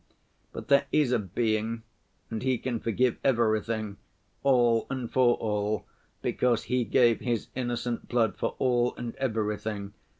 But 0.51 0.67
there 0.67 0.87
is 0.91 1.11
a 1.11 1.19
Being 1.19 1.83
and 2.31 2.41
He 2.41 2.57
can 2.57 2.79
forgive 2.79 3.17
everything, 3.23 3.97
all 4.41 4.87
and 4.89 5.11
for 5.11 5.35
all, 5.35 5.85
because 6.23 6.63
He 6.63 6.85
gave 6.85 7.19
His 7.19 7.49
innocent 7.53 8.07
blood 8.07 8.35
for 8.35 8.55
all 8.57 8.95
and 8.95 9.13
everything. 9.17 9.93